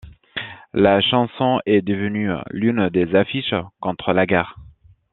[0.73, 4.55] La chanson est devenue l'une des affiches contre la guerre.